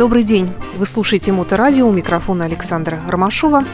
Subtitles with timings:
[0.00, 0.50] Добрый день.
[0.76, 1.86] Вы слушаете Моторадио.
[1.86, 3.66] У микрофона Александра Ромашова.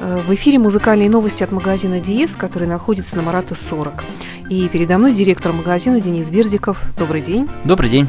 [0.00, 4.04] Э, в эфире музыкальные новости от магазина Диес, который находится на Марата 40.
[4.50, 6.84] И передо мной директор магазина Денис Бердиков.
[6.98, 7.48] Добрый день.
[7.64, 8.06] Добрый день.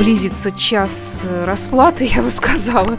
[0.00, 2.98] Близится час расплаты, я бы сказала.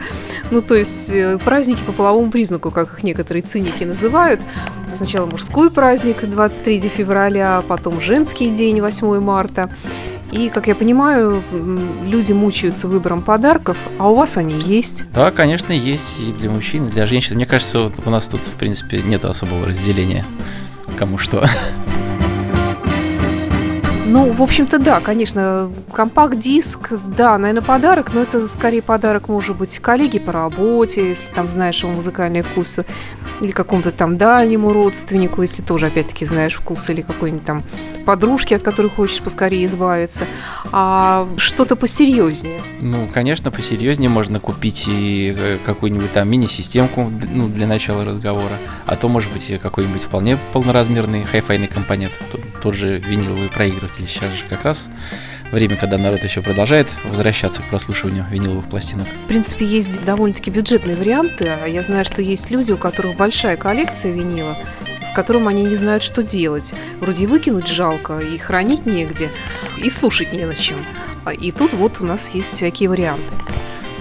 [0.50, 4.40] Ну, то есть э, праздники по половому признаку, как их некоторые циники называют.
[4.94, 9.70] Сначала мужской праздник 23 февраля, потом женский день 8 марта.
[10.32, 11.44] И, как я понимаю,
[12.04, 15.06] люди мучаются выбором подарков, а у вас они есть?
[15.12, 17.36] Да, конечно, есть и для мужчин, и для женщин.
[17.36, 20.26] Мне кажется, вот у нас тут, в принципе, нет особого разделения,
[20.98, 21.48] кому что.
[24.12, 29.78] Ну, в общем-то, да, конечно, компакт-диск, да, наверное, подарок, но это скорее подарок, может быть,
[29.78, 32.86] коллеге по работе, если там знаешь его музыкальные вкусы,
[33.40, 37.64] или какому-то там дальнему родственнику, если тоже, опять-таки, знаешь вкус, или какой-нибудь там
[38.06, 40.26] подружке, от которой хочешь поскорее избавиться,
[40.72, 42.62] а что-то посерьезнее.
[42.82, 48.58] Ну, конечно, посерьезнее можно купить и э, какую-нибудь там мини-системку ну, для начала разговора,
[48.88, 53.99] а то, может быть, какой-нибудь вполне полноразмерный хай-файный компонент, тот, тот же виниловый проигрыватель.
[54.08, 54.90] Сейчас же как раз
[55.52, 59.08] время, когда народ еще продолжает возвращаться к прослушиванию виниловых пластинок.
[59.26, 61.52] В принципе, есть довольно-таки бюджетные варианты.
[61.68, 64.58] Я знаю, что есть люди, у которых большая коллекция винила,
[65.04, 66.74] с которым они не знают, что делать.
[67.00, 69.30] Вроде выкинуть жалко, и хранить негде,
[69.78, 70.86] и слушать не на чем.
[71.26, 73.34] А, и тут вот у нас есть всякие варианты.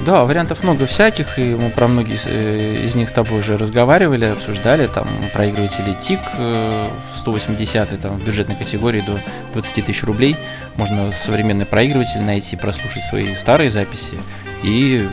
[0.06, 4.27] Да, вариантов много всяких, и мы про многие э, из них с тобой уже разговаривали,
[4.27, 9.20] обсуждали, там, проигрыватели ТИК э, в 180 там, в бюджетной категории до
[9.54, 10.36] 20 тысяч рублей.
[10.76, 14.14] Можно современный проигрыватель найти, прослушать свои старые записи
[14.62, 15.06] и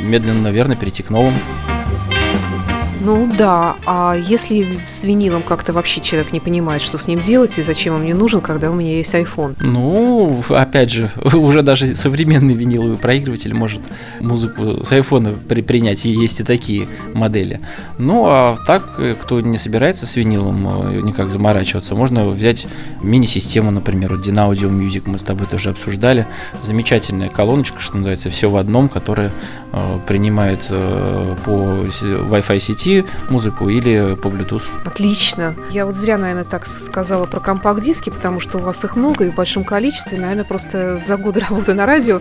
[0.00, 1.34] медленно, наверное, перейти к новым.
[3.04, 7.58] Ну да, а если с винилом как-то вообще человек не понимает, что с ним делать
[7.58, 9.54] и зачем он мне нужен, когда у меня есть iPhone?
[9.60, 13.82] Ну, опять же, уже даже современный виниловый проигрыватель может
[14.20, 17.60] музыку с iPhone при принять, есть и такие модели.
[17.98, 22.66] Ну, а так, э, кто не собирается с винилом э, никак заморачиваться, можно взять
[23.02, 26.26] мини-систему, например, вот Dynaudio Music, мы с тобой тоже обсуждали.
[26.62, 29.30] Замечательная колоночка, что называется, все в одном, которая
[29.72, 32.93] э, принимает э, по Wi-Fi сети
[33.30, 34.64] музыку или по Bluetooth.
[34.84, 35.54] Отлично.
[35.70, 39.30] Я вот зря, наверное, так сказала про компакт-диски, потому что у вас их много и
[39.30, 40.18] в большом количестве.
[40.18, 42.20] Наверное, просто за годы работы на радио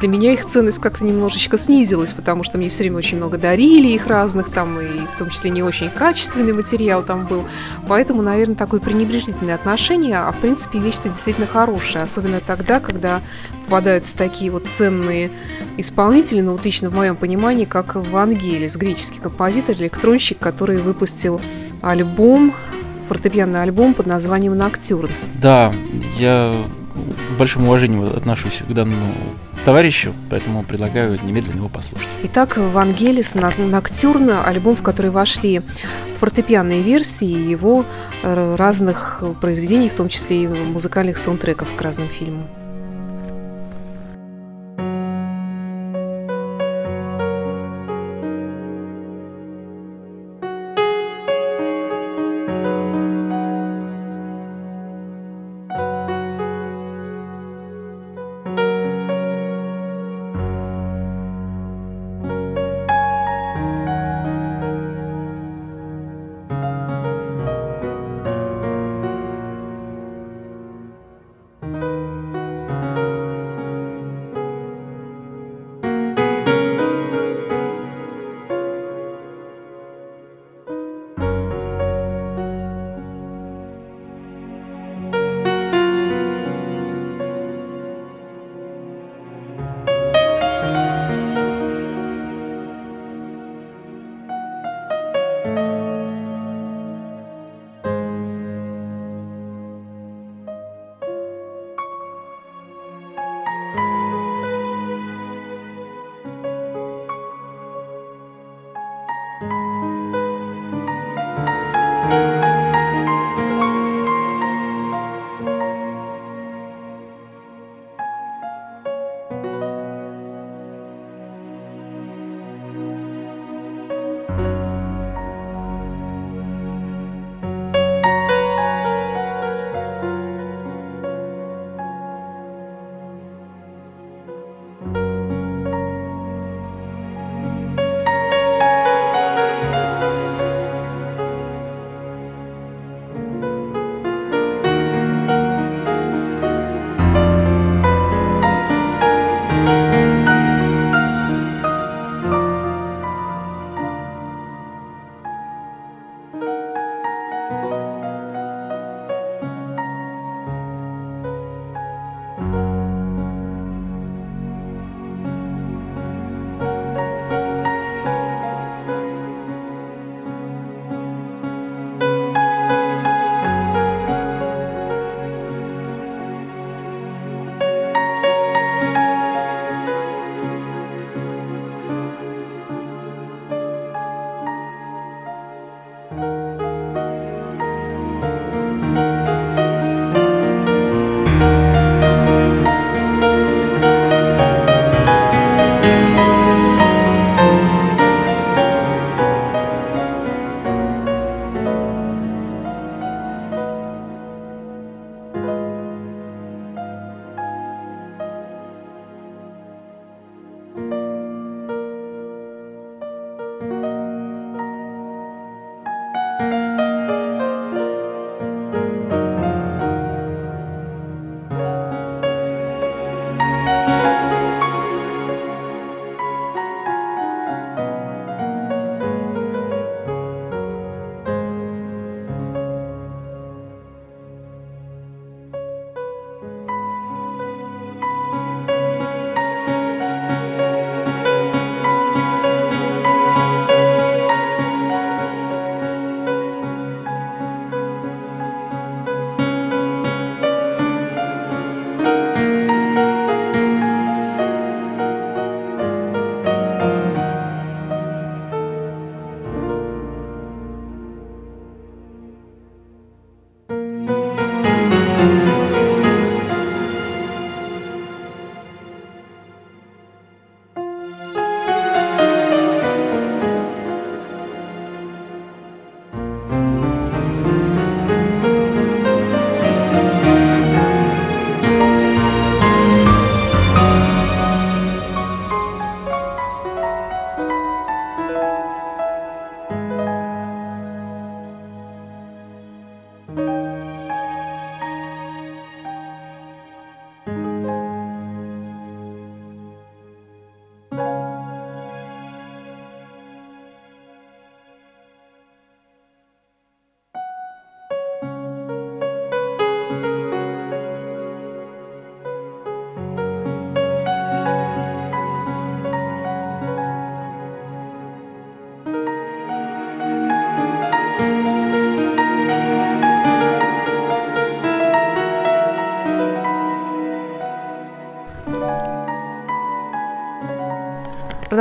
[0.00, 3.88] для меня их ценность как-то немножечко снизилась, потому что мне все время очень много дарили
[3.88, 7.44] их разных, там и в том числе не очень качественный материал там был.
[7.88, 13.20] Поэтому, наверное, такое пренебрежительное отношение, а в принципе вещь-то действительно хорошая, особенно тогда, когда
[13.64, 15.30] попадаются такие вот ценные
[15.76, 21.40] исполнители, но вот лично в моем понимании, как Вангелис, греческий композитор, электронщик, который выпустил
[21.82, 22.54] альбом,
[23.08, 25.10] фортепианный альбом под названием «Ноктюрн».
[25.40, 25.72] Да,
[26.18, 26.54] я
[27.30, 29.06] в большом уважении отношусь к данному
[29.64, 32.08] товарищу, поэтому предлагаю немедленно его послушать.
[32.24, 35.60] Итак, Вангелис «Ноктюрн»– альбом, в который вошли
[36.18, 37.84] фортепианные версии его
[38.22, 42.46] разных произведений, в том числе и музыкальных саундтреков к разным фильмам.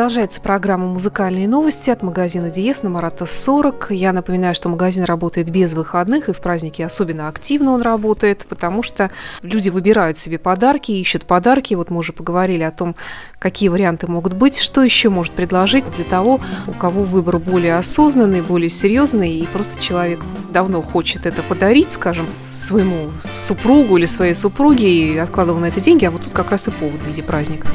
[0.08, 3.88] Продолжается программа «Музыкальные новости» от магазина «Диез» на Марата 40.
[3.90, 8.84] Я напоминаю, что магазин работает без выходных, и в праздники особенно активно он работает, потому
[8.84, 9.12] что
[9.42, 11.74] люди выбирают себе подарки, ищут подарки.
[11.74, 12.96] Вот мы уже поговорили о том,
[13.38, 18.42] какие варианты могут быть, что еще может предложить для того, у кого выбор более осознанный,
[18.42, 20.22] более серьезный, и просто человек
[20.54, 26.06] давно хочет это подарить, скажем, своему супругу или своей супруге, и откладывал на это деньги,
[26.06, 27.68] а вот тут как раз и повод в виде праздника.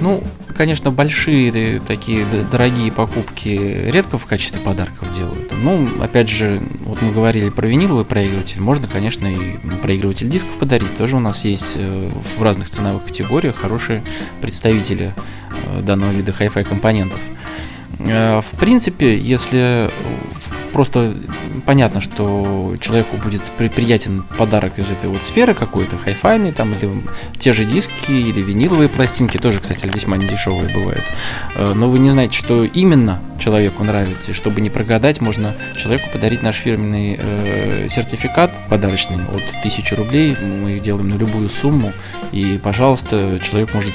[0.00, 0.22] Ну,
[0.58, 5.52] конечно, большие такие дорогие покупки редко в качестве подарков делают.
[5.62, 10.96] Ну, опять же, вот мы говорили про виниловый проигрыватель, можно, конечно, и проигрыватель дисков подарить.
[10.96, 14.02] Тоже у нас есть э, в разных ценовых категориях хорошие
[14.40, 15.14] представители
[15.50, 17.20] э, данного вида хай-фай компонентов.
[17.98, 19.90] Э, в принципе, если
[20.72, 21.14] просто
[21.66, 26.90] понятно, что человеку будет приятен подарок из этой вот сферы какой-то, хай-файный там, или
[27.38, 31.04] те же диски, или виниловые пластинки, тоже, кстати, весьма недешевые бывают.
[31.56, 36.10] Э, но вы не знаете, что именно человеку нравится, и чтобы не прогадать, можно человеку
[36.10, 41.92] подарить наш фирменный э, сертификат подарочный от 1000 рублей, мы их делаем на любую сумму,
[42.32, 43.94] и, пожалуйста, человек может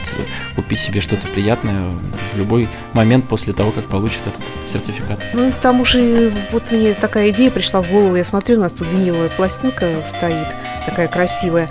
[0.56, 1.92] купить себе что-то приятное
[2.34, 5.20] в любой момент после того, как получит этот сертификат.
[5.34, 8.62] Ну и к тому же, вот мне такая идея пришла в голову, я смотрю, у
[8.62, 10.48] нас тут виниловая пластинка стоит,
[10.84, 11.70] такая красивая.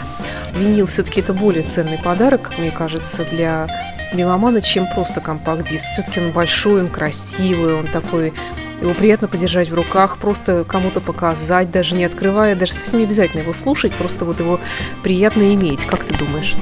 [0.55, 3.67] Винил все-таки это более ценный подарок, мне кажется, для
[4.15, 5.95] меломана, чем просто компакт-диск.
[5.95, 8.33] Все-таки он большой, он красивый, он такой
[8.81, 13.41] его приятно подержать в руках, просто кому-то показать, даже не открывая, даже совсем не обязательно
[13.41, 14.61] его слушать, просто вот его
[15.03, 15.87] приятно иметь.
[15.87, 16.55] Как ты думаешь?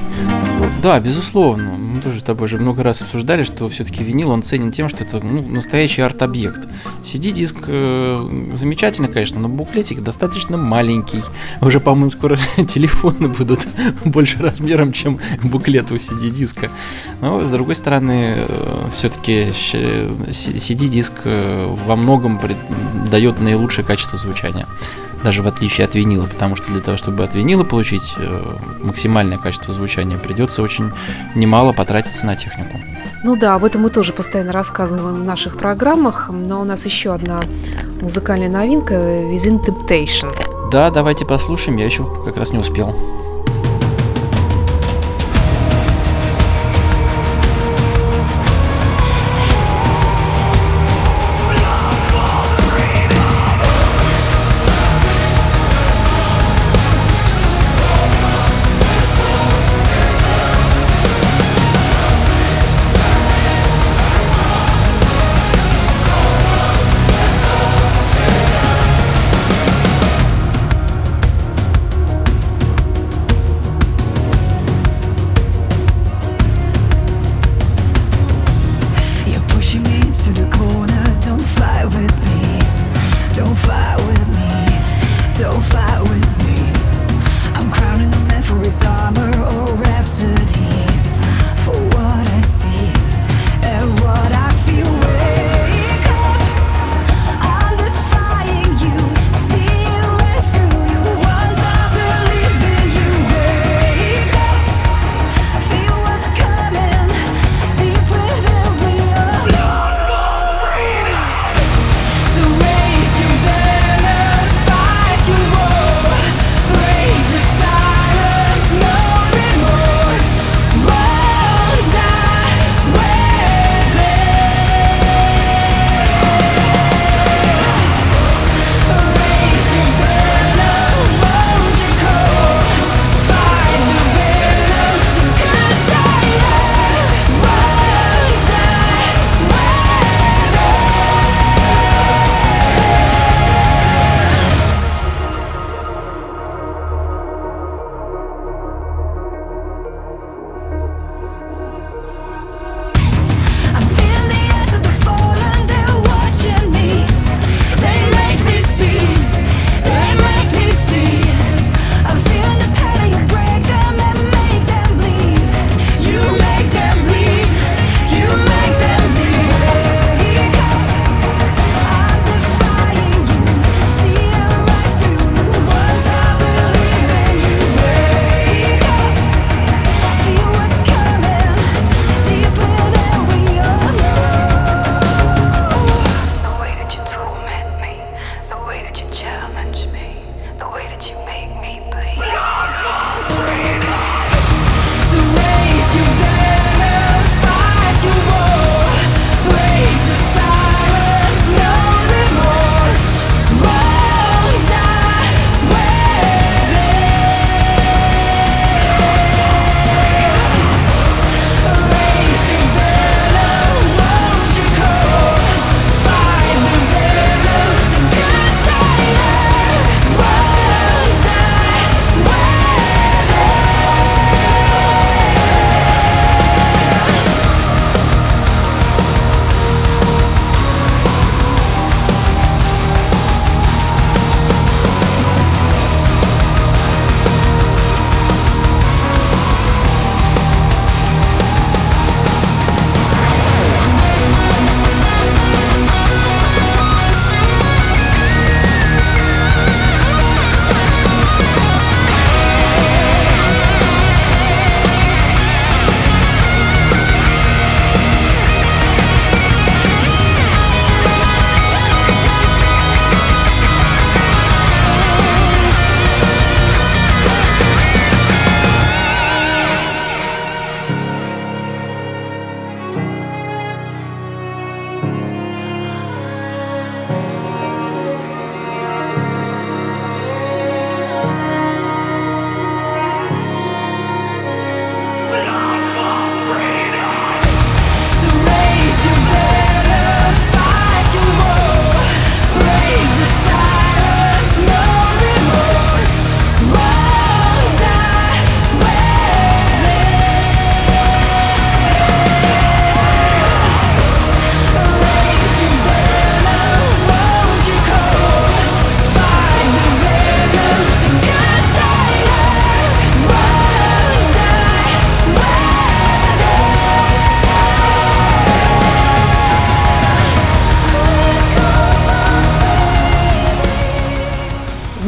[0.82, 1.72] Да, безусловно.
[1.72, 5.04] Мы тоже с тобой уже много раз обсуждали, что все-таки винил, он ценен тем, что
[5.04, 6.60] это ну, настоящий арт-объект.
[7.02, 11.22] CD-диск э, замечательно, конечно, но буклетик достаточно маленький.
[11.60, 13.68] Уже, по-моему, скоро телефоны будут
[14.04, 16.70] больше размером, чем буклет у CD-диска.
[17.20, 22.40] Но, с другой стороны, э, все-таки CD-диск э, во многом
[23.10, 24.66] дает наилучшее качество звучания.
[25.22, 28.42] Даже в отличие от винила, потому что для того, чтобы от винила получить э,
[28.82, 30.92] максимальное качество звучания, придется очень
[31.34, 32.80] немало потратиться на технику.
[33.22, 37.12] Ну да, об этом мы тоже постоянно рассказываем в наших программах, но у нас еще
[37.12, 37.42] одна
[38.00, 40.34] музыкальная новинка Within Temptation.
[40.72, 42.96] Да, давайте послушаем, я еще как раз не успел.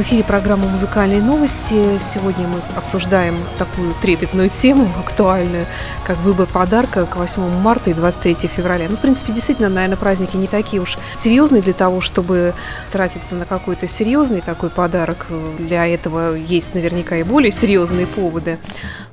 [0.02, 1.96] В эфире программа «Музыкальные новости».
[2.00, 5.64] Сегодня мы обсуждаем такую трепетную тему, актуальную,
[6.04, 8.88] как выбор подарка к 8 марта и 23 февраля.
[8.90, 12.52] Ну, в принципе, действительно, наверное, праздники не такие уж серьезные для того, чтобы
[12.90, 15.28] тратиться на какой-то серьезный такой подарок.
[15.60, 18.58] Для этого есть наверняка и более серьезные поводы.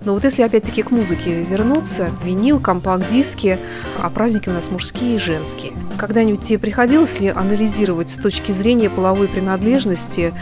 [0.03, 3.59] Но вот если опять-таки к музыке вернуться, винил, компакт-диски,
[4.01, 5.73] а праздники у нас мужские и женские.
[5.99, 10.33] Когда-нибудь тебе приходилось ли анализировать с точки зрения половой принадлежности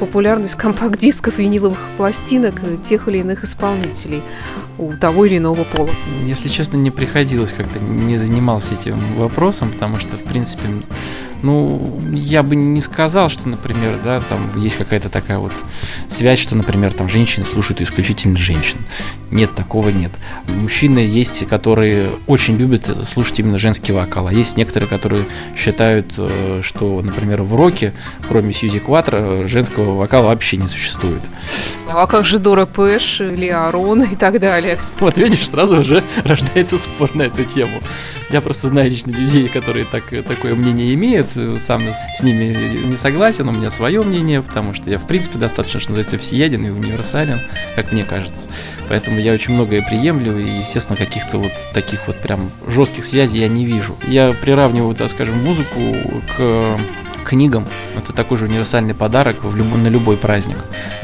[0.00, 4.20] популярность компакт-дисков виниловых пластинок тех или иных исполнителей
[4.78, 5.90] у того или иного пола?
[6.24, 10.64] Если честно, не приходилось как-то, не занимался этим вопросом, потому что, в принципе,
[11.46, 15.52] ну, я бы не сказал, что, например, да, там есть какая-то такая вот
[16.08, 18.78] связь, что, например, там женщины слушают исключительно женщин.
[19.30, 20.10] Нет, такого нет.
[20.48, 25.26] Мужчины есть, которые очень любят слушать именно женский вокал, а есть некоторые, которые
[25.56, 27.94] считают, э, что, например, в роке,
[28.28, 31.22] кроме Сьюзи Кватро, женского вокала вообще не существует.
[31.88, 34.78] А как же Дора Пэш, или Арон и так далее?
[34.98, 37.80] Вот видишь, сразу уже рождается спор на эту тему.
[38.30, 41.82] Я просто знаю лично людей, которые так, такое мнение имеют, сам
[42.16, 45.92] с ними не согласен, у меня свое мнение, потому что я, в принципе, достаточно, что
[45.92, 47.40] называется, всеяден и универсален,
[47.74, 48.50] как мне кажется.
[48.88, 53.48] Поэтому я очень многое приемлю, и, естественно, каких-то вот таких вот прям жестких связей я
[53.48, 53.96] не вижу.
[54.06, 55.80] Я приравниваю, так скажем, музыку
[56.36, 56.78] к
[57.26, 57.66] книгам.
[57.96, 60.58] Это такой же универсальный подарок в любой, на любой праздник.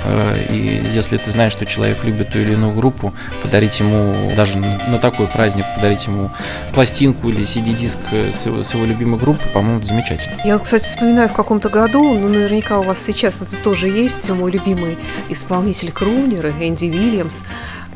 [0.05, 3.13] Э, и если ты знаешь, что человек любит ту или иную группу,
[3.43, 6.31] подарить ему даже на такой праздник, подарить ему
[6.73, 7.99] пластинку или CD-диск
[8.33, 10.37] с, с его любимой группы, по-моему, замечательно.
[10.45, 14.51] Я кстати, вспоминаю в каком-то году, ну, наверняка у вас сейчас это тоже есть, мой
[14.51, 14.99] любимый
[15.29, 17.43] исполнитель Крунера, Энди Вильямс,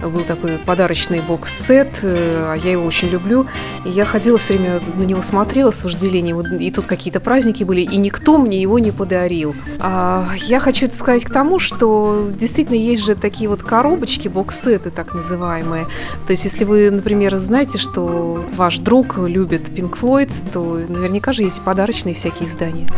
[0.00, 3.47] был такой подарочный бокс-сет, э, а я его очень люблю.
[3.85, 7.80] И я ходила все время на него смотрела с вожделением, и тут какие-то праздники были,
[7.80, 9.54] и никто мне его не подарил.
[9.78, 14.91] А я хочу это сказать к тому, что действительно есть же такие вот коробочки, бокс-сеты
[14.91, 15.87] так называемые.
[16.26, 21.43] То есть если вы, например, знаете, что ваш друг любит Pink Floyd, то наверняка же
[21.43, 22.89] есть подарочные всякие издания.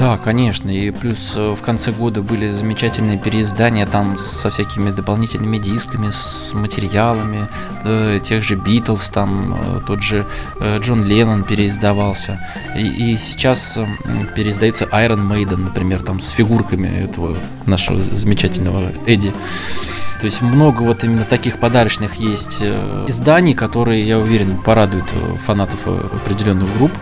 [0.00, 0.70] Да, конечно.
[0.70, 6.54] И плюс э, в конце года были замечательные переиздания там со всякими дополнительными дисками, с
[6.54, 7.48] материалами,
[7.84, 10.24] э, тех же Битлз, там э, тот же
[10.58, 12.40] э, Джон Леннон переиздавался.
[12.74, 13.86] И, и сейчас э,
[14.34, 17.36] переиздается Iron Maiden, например, там с фигурками этого
[17.66, 19.34] нашего замечательного Эдди.
[20.18, 25.36] То есть много вот именно таких подарочных есть э, изданий, которые, я уверен, порадуют э,
[25.36, 26.92] фанатов определенных групп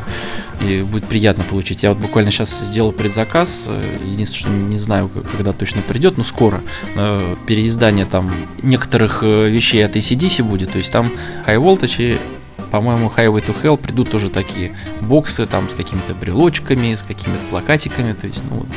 [0.60, 1.82] и будет приятно получить.
[1.82, 6.24] Я вот буквально сейчас сделал предзаказ, э, единственное, что не знаю, когда точно придет, но
[6.24, 6.62] скоро.
[7.46, 11.12] Переиздание там некоторых вещей от ACDC будет, то есть там
[11.46, 12.18] High Voltage
[12.70, 18.12] по-моему, Highway to Hell придут тоже такие боксы там с какими-то брелочками, с какими-то плакатиками,
[18.12, 18.68] то есть, ну, вот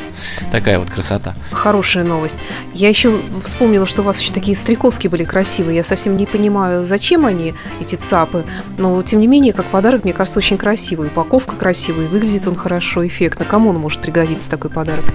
[0.51, 1.36] такая вот красота.
[1.51, 2.38] Хорошая новость.
[2.73, 5.75] Я еще вспомнила, что у вас еще такие стрелковские были красивые.
[5.75, 8.45] Я совсем не понимаю, зачем они, эти цапы,
[8.77, 11.08] но, тем не менее, как подарок, мне кажется, очень красивый.
[11.08, 13.45] Упаковка красивая, выглядит он хорошо, эффектно.
[13.45, 15.06] Кому он может пригодиться, такой подарок?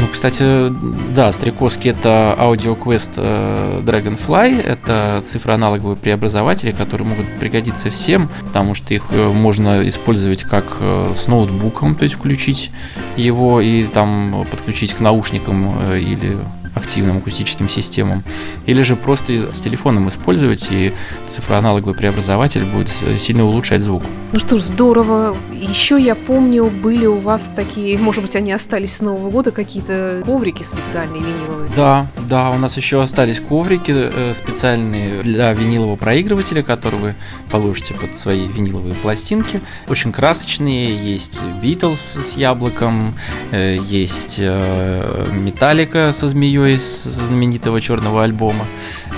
[0.00, 0.72] Ну, кстати,
[1.12, 8.94] да, Стрекозки это AudioQuest э, Dragonfly, это цифроаналоговые преобразователи, которые могут пригодиться всем, потому что
[8.94, 12.70] их э, можно использовать как э, с ноутбуком, то есть включить
[13.16, 16.36] его и там подключить к наушникам или
[16.78, 18.24] активным акустическим системам,
[18.64, 20.94] или же просто с телефоном использовать, и
[21.26, 22.88] цифроаналоговый преобразователь будет
[23.20, 24.02] сильно улучшать звук.
[24.32, 25.36] Ну что ж, здорово.
[25.52, 30.22] Еще я помню, были у вас такие, может быть, они остались с Нового года, какие-то
[30.24, 31.70] коврики специальные виниловые.
[31.76, 37.14] Да, да, у нас еще остались коврики э, специальные для винилового проигрывателя, который вы
[37.50, 39.60] получите под свои виниловые пластинки.
[39.88, 43.14] Очень красочные, есть Beatles с яблоком,
[43.50, 48.64] э, есть Металлика со змеей, из знаменитого черного альбома.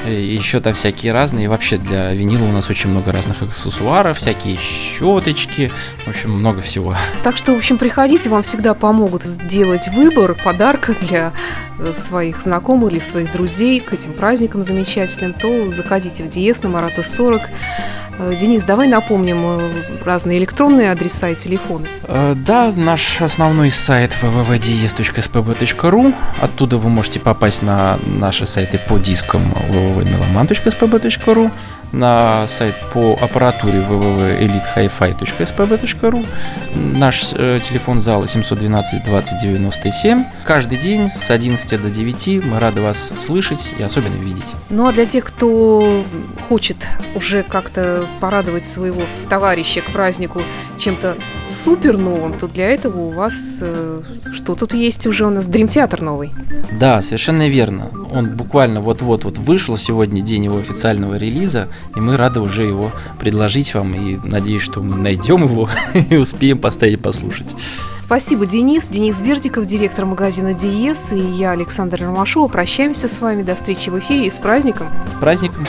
[0.06, 1.44] И еще там всякие разные.
[1.44, 5.70] И вообще для винила у нас очень много разных аксессуаров, всякие щеточки,
[6.06, 6.94] в общем, много всего.
[7.22, 11.32] Так что, в общем, приходите, вам всегда помогут сделать выбор подарка для
[11.78, 16.70] э, своих знакомых, для своих друзей к этим праздникам замечательным, то заходите в Диес на
[16.70, 19.72] Марата 40 Э, Денис, давай напомним э,
[20.04, 21.86] разные электронные адреса и телефоны.
[22.04, 26.14] Э, да, наш основной сайт www.ds.spb.ru.
[26.40, 31.50] Оттуда вы можете попасть на наши сайты по дискам www.meloman.spb.ru
[31.92, 36.26] на сайт по аппаратуре www.elitehifi.spb.ru
[36.74, 40.24] Наш э, телефон зала 712 20 97.
[40.44, 44.54] Каждый день с 11 до 9 мы рады вас слышать и особенно видеть.
[44.68, 46.04] Ну а для тех, кто
[46.48, 50.42] хочет уже как-то порадовать своего товарища к празднику
[50.76, 55.46] чем-то супер новым, то для этого у вас э, что тут есть уже у нас
[55.46, 56.30] Дрим-театр новый.
[56.72, 57.90] Да, совершенно верно.
[58.12, 62.92] Он буквально вот-вот вот вышел сегодня день его официального релиза, и мы рады уже его
[63.18, 65.68] предложить вам и надеюсь, что мы найдем его
[66.10, 67.54] и успеем поставить послушать.
[68.00, 68.88] Спасибо, Денис.
[68.88, 73.44] Денис Бердиков, директор магазина Диес, и я, Александр Ромашова, прощаемся с вами.
[73.44, 74.88] До встречи в эфире и с праздником.
[75.08, 75.64] С праздником.